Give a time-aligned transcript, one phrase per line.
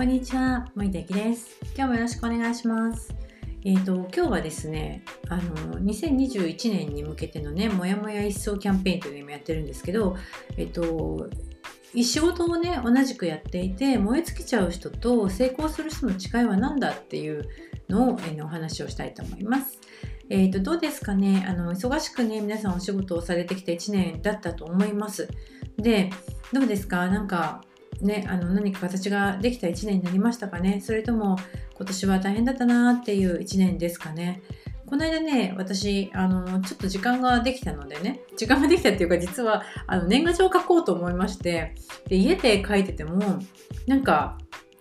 [0.00, 1.58] こんにちは、森田ゆきです。
[1.76, 3.14] 今日もよろしくお願いします。
[3.66, 10.16] えっ、と、今日はですね、あの、2021年に向けてのね、もやもや一層キャンペーンというのをやってるんですけど、
[10.56, 11.28] えっ、と、
[11.94, 17.46] 仕事をね、同じくやっていて、燃え尽きちゃう人と成功する人の違いは何だっていう
[17.90, 19.80] のを、えーお話をしたいと思います。
[20.30, 21.44] えー、とどうですかね？
[21.46, 25.28] あの忙しくね皆さんお仕事をされてきた1年だったと思います。
[25.76, 26.08] で
[26.54, 27.08] どうですか？
[27.08, 27.62] なんか
[28.00, 30.80] ねあの何か形ができた1年になりましたかね。
[30.80, 31.36] それとも
[31.76, 34.42] 今年は大変だったなっていう1年ですかね。
[34.86, 38.20] この間ね私あのちょっと時間ができたのでね。
[38.36, 41.74] 時間ができたっていうか実はあの年賀状を書こうと思いまして。
[42.08, 43.40] で家で書いてても
[43.86, 44.38] なんか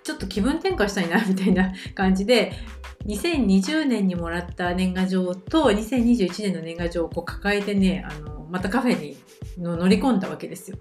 [0.10, 2.52] ちょっと気分転換したいなみたいな 感じで
[3.05, 9.18] 2020年にもらった年賀状と2021年の年賀状をこう抱えてねあのまたカフェに
[9.59, 10.77] の乗り込んだわけですよ。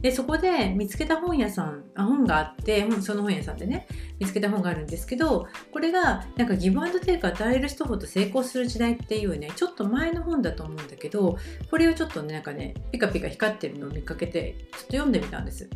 [0.00, 3.86] でそこで見つけた本屋さんあ本があってその本屋さんでね
[4.18, 11.36] 見つけた本があるんですけどこれがなんかギブアンドテイクを与える人ほど成功する時代っていうねちょっと前の本だと思うんだけど
[11.70, 15.68] これをちょっとねなんかねピカピカ光ってるのを見かけてちょっと読んでみたんです。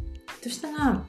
[0.43, 1.05] そしたら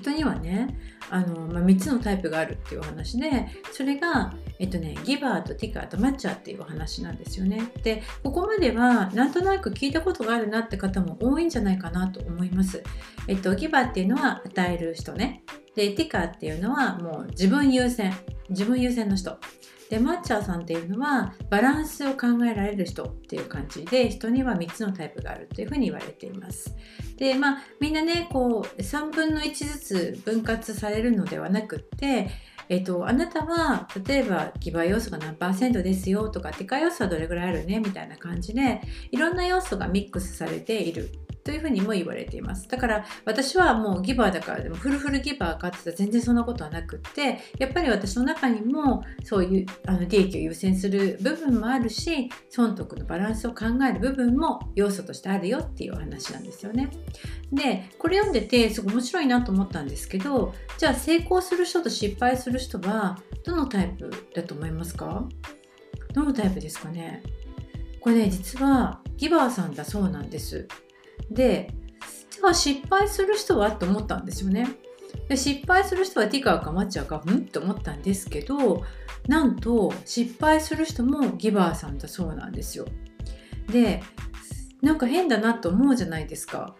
[0.00, 7.72] 人にはねあの、まあ、3つのタイプがあるっていうお話でそれが、えっとね、ギバーとティカーとマッチャーっていうお話なんですよね。
[7.82, 12.82] でここまではなんとなく聞いたことがあるなって方も多いんじゃないかなと思います。
[13.26, 15.42] えっと、ギバーっていうのは与える人ね。
[15.74, 18.14] でティカーっていうのはもう自分優先
[18.50, 19.38] 自分優先の人。
[19.90, 26.74] でマッチャーさんっていうのはバランスを考えられる人っていう感じで人には3つのタイプがあるというふうに言われています。
[27.16, 32.28] でまあみんなねこう3分の1ずつ分割されるのではなくって、
[32.68, 38.80] えっと、あなたは例えばギバー要素が何パーセントですよとかティカ要素はどれぐらいあるねみたいな感じで
[39.12, 41.10] いろんな要素がミックスされている
[41.46, 56.90] というふうにも言われていますだから私はもうギバーだからでもフルフルギバーかって言ったら全然そんなことはなくってやっぱり私の中にもそういうあの利益を優先する部分もあるし損得のバランスを考える部分も要素としてあるよっていうお話なんですよね。
[57.52, 65.28] でこれ読んでてすごい面白いなと思ったんですけどじゃあ成功する人と失敗する人はどのタイプだと思いますか？
[66.12, 67.22] どのタイプですかね？
[68.00, 70.66] これね実はギバーさんだそうなんです。
[71.30, 71.72] で
[72.30, 73.72] じゃあ失敗する人は？
[73.72, 74.68] と思ったんですよね。
[75.28, 77.22] で失敗する人はティカーかマッチャーか？
[77.26, 77.46] うん？
[77.46, 78.84] と思ったんですけど
[79.26, 82.86] なんと失敗する人もギバーさんだそうなんですよ。
[83.72, 84.02] で
[84.82, 86.76] なんか変だなと思うじゃないですか。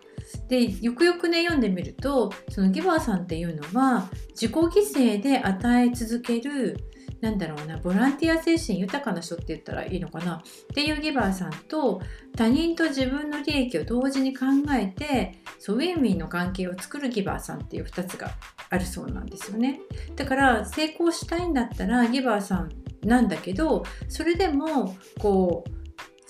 [0.48, 6.76] でよくよくね読んでみるとそのギバーさんっていうのは自己犠牲で与え続ける
[7.20, 10.36] なんだろうなボランティア精神豊かな人って言ったらいいのかな？
[10.36, 10.40] っ
[10.74, 12.00] ていうギバーさんと
[12.36, 14.46] 他人と自分の利益を同時に考
[14.78, 18.30] えてそうウィンウィンの関係を作るギバーさんっていう2つが
[18.68, 19.80] あるそうなんですよね。
[20.14, 22.70] だから成功したいんだったらギバーさん
[23.02, 25.70] なんだけどそれでもこう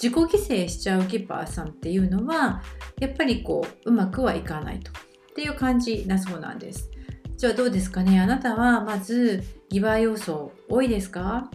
[0.00, 2.62] 自己犠牲しちゃうギバーさんっていうのは
[3.00, 4.92] やっぱりこううまくはいかないと。
[4.92, 4.94] っ
[5.34, 6.91] ていう感じだそうなんです。
[7.36, 8.19] じゃあどうですかね？
[8.19, 11.50] あなたはまずギバー要素多いですか？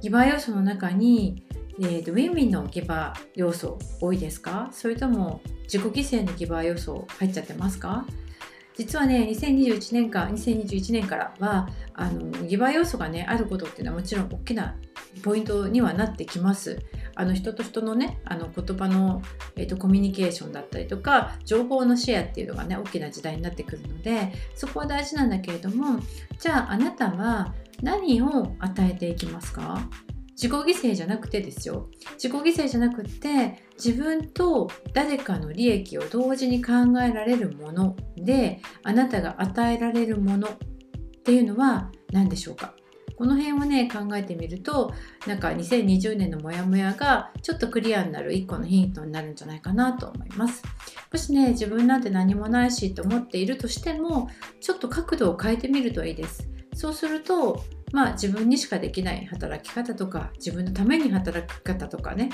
[0.00, 1.44] ギバー要素の中に、
[1.78, 4.70] えーと、ウィンウィンのギバー要素多いですか？
[4.72, 5.92] それとも自己犠
[6.22, 8.06] 牲のギバー要素入っちゃってますか？
[8.76, 14.74] 実はね2021年か2021年からはあのギバー要素がねあることっていうのはもちろん大きな
[15.22, 16.80] ポイントにはなってきます。
[17.14, 19.22] あの人と人のねあの言葉の、
[19.56, 26.00] えーと、コミュニケーションだったりとか情報のシェアっていうのがね大きな時代になってくるのでそこは大事なんだけれども
[26.38, 29.88] じゃああなたは何を与えていきますか？
[30.36, 31.88] 自己犠牲じゃなくてですよ。
[32.14, 40.50] 自己犠牲じゃなくて自分と誰かの利益を同時に考えられるものであなたが与えられるものっ
[41.24, 42.74] ていうのは何でしょうか？
[43.16, 44.92] この辺をね考えてみると
[45.26, 50.62] なんか2020年のモヤモヤがちょっとクリアになる一個のヒントになるんじゃないかなと思います
[51.12, 54.28] もしね自分なんて何もないしと思っているとしても
[54.60, 62.30] ちょっと角度を変えてみるといいですそうするとまあ自分にしかできない働き方とか自分のために働き方とかね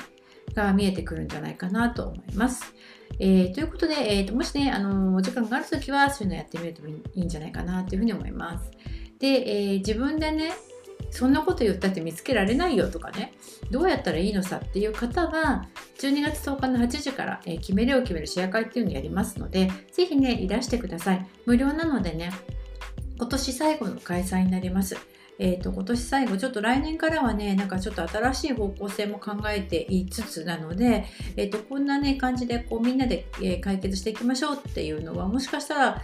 [0.53, 2.73] が見えてくるんじゃないかなと思います。
[3.19, 8.71] えー、ということで、えーと、もしね、あのお時間があるときはそういうのやってみるといいんじゃないかなというふうに思います。
[9.19, 10.51] で、えー、自分でね
[11.11, 13.33] そんなこと言ったって見つけられないよとかね
[13.69, 15.67] どうやったらいいのさっていう方は
[15.99, 21.27] 12月10日の8時から、えー、決めるを決めるシェア会っていうのをやりますのでぜひねいらしてください。
[21.45, 22.31] 無料なのでね
[23.17, 24.97] 今年最後の開催になります。
[25.43, 31.05] えーと、今年最後ちょっと来年からはねなんかちょっと新しい方向性も考えていつつなので、
[31.35, 36.01] えーと、こんなね感じでこうみんなで、えー、解決していきましょうっていうのはもしかしたら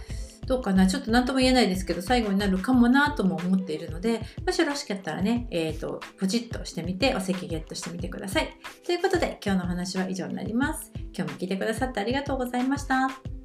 [0.48, 0.86] どうかな？
[0.86, 8.48] ちょっと何とも言えないですけど最後になるかもなとも思っているのでもしよろしかったらね、えーと、ポチッとしてみてお席ゲットしてみてください。
[8.84, 10.90] ということで今日のお話は以上になります。
[11.16, 13.37] 今日も聞いてくださってありがとうございました。